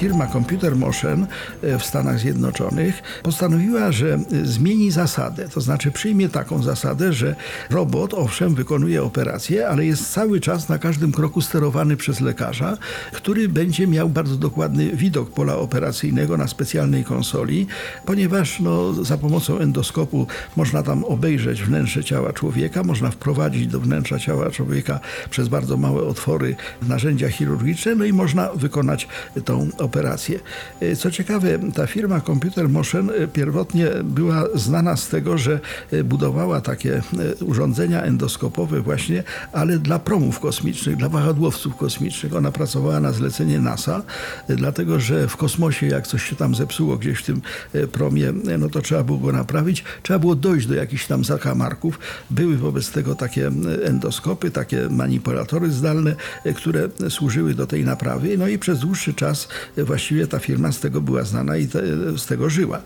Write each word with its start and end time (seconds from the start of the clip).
Firma 0.00 0.26
Computer 0.26 0.76
Motion 0.76 1.26
e, 1.62 1.78
w 1.78 1.84
Stanach 1.84 2.18
Zjednoczonych 2.18 3.02
postanowiła, 3.22 3.92
że 3.92 4.14
e, 4.14 4.20
zmieni 4.44 4.90
zasadę. 4.90 5.48
To 5.48 5.60
znaczy 5.60 5.90
przyjmie 5.90 6.28
taką 6.28 6.62
zasadę, 6.62 7.12
że 7.12 7.36
robot 7.70 8.14
owszem 8.14 8.54
wykonuje 8.54 9.02
operację, 9.02 9.68
ale 9.68 9.86
jest 9.86 10.12
cały 10.12 10.40
czas 10.40 10.68
na 10.68 10.78
każdym 10.78 11.12
kroku 11.12 11.40
sterowany 11.40 11.96
przez 11.96 12.20
lekarza, 12.20 12.76
który 13.12 13.48
będzie 13.48 13.86
miał 13.86 14.08
bardzo 14.08 14.36
dokładny 14.36 14.90
widok 14.96 15.30
pola 15.30 15.56
operacyjnego 15.56 16.36
na 16.36 16.48
specjalnej 16.48 17.04
konsoli, 17.04 17.66
ponieważ 18.06 18.60
no, 18.60 18.92
za 19.04 19.18
pomocą 19.18 19.58
endoskopu 19.58 20.26
można 20.56 20.82
tam 20.82 21.04
obejrzeć 21.04 21.62
wnętrze 21.62 22.04
ciała 22.04 22.32
człowieka, 22.32 22.82
można 22.82 23.10
wprowadzić 23.10 23.66
do 23.66 23.80
wnętrza 23.80 24.18
ciała 24.18 24.50
człowieka 24.50 25.00
przez 25.30 25.48
bardzo 25.48 25.76
małe 25.76 26.02
otwory 26.02 26.56
narzędzia 26.82 27.28
chirurgiczne, 27.28 27.94
no 27.94 28.04
i 28.04 28.12
można 28.12 28.52
wykonać 28.52 29.08
tą 29.44 29.68
operację 29.78 29.89
operacje. 29.90 30.40
E, 30.80 30.96
co 30.96 31.10
ciekawe, 31.10 31.58
ta 31.74 31.86
firma 31.86 32.20
Computer 32.20 32.68
Motion 32.68 33.10
e, 33.10 33.28
pierwotnie 33.28 33.86
była 34.04 34.44
znana 34.54 34.96
z 34.96 35.08
tego, 35.08 35.38
że 35.38 35.60
e, 35.92 36.04
budowała 36.04 36.60
takie 36.60 37.02
urządzenia 37.40 38.02
endoskopowe 38.02 38.80
właśnie, 38.80 39.22
ale 39.52 39.78
dla 39.78 39.98
promów 39.98 40.40
kosmicznych, 40.40 40.96
dla 40.96 41.08
wahadłowców 41.08 41.76
kosmicznych. 41.76 42.34
Ona 42.34 42.52
pracowała 42.52 43.00
na 43.00 43.12
zlecenie 43.12 43.60
NASA, 43.60 44.02
dlatego 44.48 45.00
że 45.00 45.28
w 45.28 45.36
kosmosie, 45.36 45.86
jak 45.86 46.06
coś 46.06 46.22
się 46.22 46.36
tam 46.36 46.54
zepsuło 46.54 46.96
gdzieś 46.96 47.18
w 47.18 47.22
tym 47.22 47.42
promie, 47.92 48.32
no 48.58 48.68
to 48.68 48.82
trzeba 48.82 49.02
było 49.02 49.18
go 49.18 49.32
naprawić. 49.32 49.84
Trzeba 50.02 50.18
było 50.18 50.34
dojść 50.34 50.66
do 50.66 50.74
jakichś 50.74 51.06
tam 51.06 51.24
zakamarków. 51.24 51.98
Były 52.30 52.56
wobec 52.56 52.90
tego 52.90 53.14
takie 53.14 53.50
endoskopy, 53.84 54.50
takie 54.50 54.88
manipulatory 54.90 55.70
zdalne, 55.70 56.14
które 56.56 56.88
służyły 57.08 57.54
do 57.54 57.66
tej 57.66 57.84
naprawy. 57.84 58.38
No 58.38 58.48
i 58.48 58.58
przez 58.58 58.78
dłuższy 58.78 59.14
czas 59.14 59.48
właściwie 59.84 60.26
ta 60.26 60.38
firma 60.38 60.72
z 60.72 60.80
tego 60.80 61.00
była 61.00 61.24
znana 61.24 61.56
i 61.56 61.68
te, 61.68 61.82
z 62.18 62.26
tego 62.26 62.50
żyła. 62.50 62.82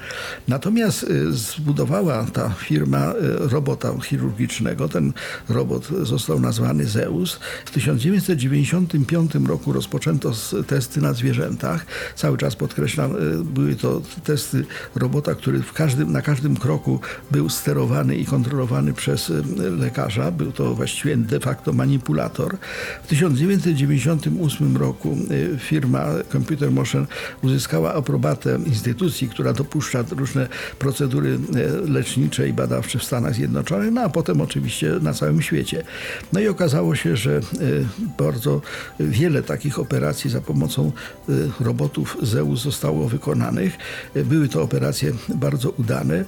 Natomiast 0.48 1.02
y, 1.02 1.32
zbudowała 1.32 2.26
ta 2.32 2.50
firma 2.50 3.12
y, 3.12 3.48
robota 3.48 4.00
chirurgicznego. 4.00 4.88
Ten 4.88 5.12
robot 5.48 5.88
został 6.02 6.40
nazwany 6.40 6.84
Zeus. 6.84 7.38
W 7.64 7.70
1995 7.70 9.34
roku 9.34 9.72
rozpoczęto 9.72 10.32
testy 10.66 11.00
na 11.00 11.12
zwierzętach. 11.12 11.86
Cały 12.16 12.38
czas 12.38 12.56
podkreślam, 12.56 13.16
y, 13.16 13.44
były 13.44 13.76
to 13.76 14.02
testy 14.24 14.64
robota, 14.94 15.34
który 15.34 15.62
w 15.62 15.72
każdym, 15.72 16.12
na 16.12 16.22
każdym 16.22 16.56
kroku 16.56 17.00
był 17.30 17.48
sterowany 17.48 18.16
i 18.16 18.24
kontrolowany 18.24 18.92
przez 18.92 19.32
lekarza. 19.78 20.30
Był 20.30 20.52
to 20.52 20.74
właściwie 20.74 21.16
de 21.16 21.40
facto 21.40 21.72
manipulator. 21.72 22.56
W 23.04 23.06
1998 23.06 24.76
roku 24.76 25.18
firma 25.58 26.04
Computer 26.32 26.70
Motion 26.70 26.83
uzyskała 27.42 27.94
aprobatę 27.94 28.58
instytucji, 28.66 29.28
która 29.28 29.52
dopuszcza 29.52 30.04
różne 30.10 30.48
procedury 30.78 31.38
e, 31.56 31.90
lecznicze 31.90 32.48
i 32.48 32.52
badawcze 32.52 32.98
w 32.98 33.04
Stanach 33.04 33.34
Zjednoczonych, 33.34 33.92
no 33.92 34.00
a 34.00 34.08
potem 34.08 34.40
oczywiście 34.40 34.90
na 35.02 35.14
całym 35.14 35.42
świecie. 35.42 35.84
No 36.32 36.40
i 36.40 36.48
okazało 36.48 36.94
się, 36.94 37.16
że 37.16 37.36
e, 37.36 37.40
bardzo 38.18 38.60
wiele 39.00 39.42
takich 39.42 39.78
operacji 39.78 40.30
za 40.30 40.40
pomocą 40.40 40.92
e, 41.28 41.32
robotów 41.64 42.16
Zeus 42.22 42.62
zostało 42.62 43.08
wykonanych. 43.08 43.76
Były 44.14 44.48
to 44.48 44.62
operacje 44.62 45.12
bardzo 45.34 45.70
udane. 45.70 46.24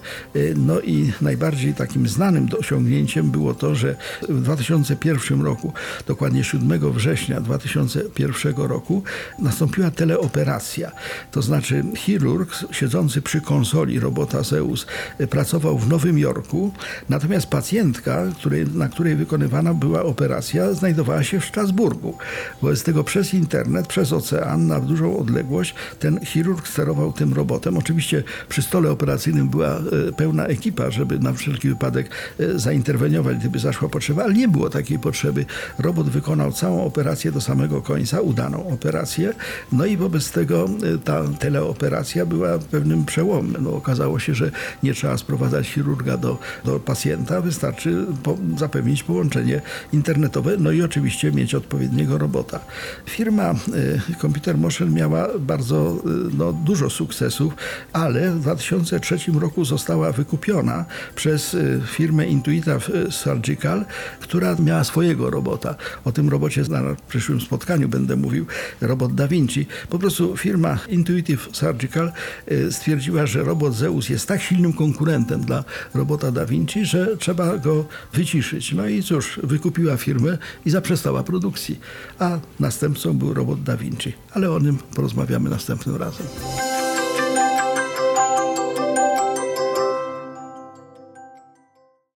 No 0.56 0.80
i 0.80 1.12
najbardziej 1.20 1.74
takim 1.74 2.08
znanym 2.08 2.48
osiągnięciem 2.58 3.30
było 3.30 3.54
to, 3.54 3.74
że 3.74 3.96
w 4.28 4.42
2001 4.42 5.42
roku, 5.42 5.72
dokładnie 6.06 6.44
7 6.44 6.92
września 6.92 7.40
2001 7.40 8.56
roku, 8.56 9.02
nastąpiła 9.38 9.90
teleoperacja 9.90 10.35
operacja. 10.36 10.92
To 11.30 11.42
znaczy 11.42 11.84
chirurg 11.96 12.50
siedzący 12.70 13.22
przy 13.22 13.40
konsoli 13.40 14.00
robota 14.00 14.42
Zeus 14.42 14.86
e, 15.18 15.26
pracował 15.26 15.78
w 15.78 15.88
Nowym 15.88 16.18
Jorku, 16.18 16.72
natomiast 17.08 17.46
pacjentka, 17.46 18.22
której, 18.38 18.66
na 18.66 18.88
której 18.88 19.16
wykonywana 19.16 19.74
była 19.74 20.02
operacja, 20.02 20.72
znajdowała 20.72 21.22
się 21.22 21.40
w 21.40 21.44
Strasburgu. 21.44 22.18
Wobec 22.62 22.82
tego 22.82 23.04
przez 23.04 23.34
internet, 23.34 23.86
przez 23.86 24.12
ocean, 24.12 24.66
na 24.66 24.80
dużą 24.80 25.18
odległość 25.18 25.74
ten 25.98 26.20
chirurg 26.24 26.68
sterował 26.68 27.12
tym 27.12 27.32
robotem. 27.32 27.76
Oczywiście 27.76 28.22
przy 28.48 28.62
stole 28.62 28.90
operacyjnym 28.90 29.48
była 29.48 29.68
e, 29.68 30.12
pełna 30.16 30.46
ekipa, 30.46 30.90
żeby 30.90 31.18
na 31.18 31.32
wszelki 31.32 31.68
wypadek 31.68 32.10
e, 32.40 32.58
zainterweniować, 32.58 33.36
gdyby 33.36 33.58
zaszła 33.58 33.88
potrzeba, 33.88 34.24
ale 34.24 34.34
nie 34.34 34.48
było 34.48 34.70
takiej 34.70 34.98
potrzeby. 34.98 35.44
Robot 35.78 36.10
wykonał 36.10 36.52
całą 36.52 36.84
operację 36.84 37.32
do 37.32 37.40
samego 37.40 37.82
końca, 37.82 38.20
udaną 38.20 38.68
operację, 38.68 39.32
no 39.72 39.86
i 39.86 39.96
wobec 39.96 40.25
tego 40.30 40.68
y, 40.94 40.98
ta 40.98 41.22
teleoperacja 41.38 42.26
była 42.26 42.58
pewnym 42.58 43.04
przełomem. 43.04 43.64
No, 43.64 43.72
okazało 43.72 44.18
się, 44.18 44.34
że 44.34 44.50
nie 44.82 44.94
trzeba 44.94 45.18
sprowadzać 45.18 45.68
chirurga 45.68 46.16
do, 46.16 46.38
do 46.64 46.80
pacjenta, 46.80 47.40
wystarczy 47.40 48.06
po, 48.22 48.36
zapewnić 48.58 49.02
połączenie 49.02 49.60
internetowe, 49.92 50.56
no 50.58 50.70
i 50.70 50.82
oczywiście 50.82 51.32
mieć 51.32 51.54
odpowiedniego 51.54 52.18
robota. 52.18 52.60
Firma 53.06 53.52
y, 53.52 54.16
Computer 54.20 54.58
Motion 54.58 54.92
miała 54.92 55.28
bardzo 55.38 55.96
y, 55.96 56.36
no, 56.38 56.52
dużo 56.52 56.90
sukcesów, 56.90 57.54
ale 57.92 58.30
w 58.30 58.40
2003 58.40 59.18
roku 59.40 59.64
została 59.64 60.12
wykupiona 60.12 60.84
przez 61.14 61.56
firmę 61.86 62.26
Intuitive 62.26 62.90
Surgical, 63.10 63.84
która 64.20 64.56
miała 64.58 64.84
swojego 64.84 65.30
robota. 65.30 65.74
O 66.04 66.12
tym 66.12 66.28
robocie 66.28 66.62
na 66.68 66.82
przyszłym 67.08 67.40
spotkaniu 67.40 67.88
będę 67.88 68.16
mówił, 68.16 68.46
robot 68.80 69.14
Da 69.14 69.28
Vinci. 69.28 69.66
Po 69.90 69.98
prostu 69.98 70.15
firma 70.36 70.78
Intuitive 70.88 71.48
Surgical 71.52 72.12
y, 72.52 72.72
stwierdziła, 72.72 73.26
że 73.26 73.44
robot 73.44 73.74
Zeus 73.74 74.08
jest 74.08 74.28
tak 74.28 74.42
silnym 74.42 74.72
konkurentem 74.72 75.40
dla 75.40 75.64
robota 75.94 76.32
Da 76.32 76.46
Vinci, 76.46 76.84
że 76.84 77.16
trzeba 77.16 77.58
go 77.58 77.84
wyciszyć. 78.12 78.72
No 78.72 78.86
i 78.88 79.02
cóż, 79.02 79.40
wykupiła 79.42 79.96
firmę 79.96 80.38
i 80.64 80.70
zaprzestała 80.70 81.22
produkcji. 81.22 81.80
A 82.18 82.38
następcą 82.60 83.12
był 83.12 83.34
robot 83.34 83.62
Da 83.62 83.76
Vinci. 83.76 84.12
Ale 84.32 84.50
o 84.50 84.58
nim 84.58 84.78
porozmawiamy 84.94 85.50
następnym 85.50 85.96
razem. 85.96 86.26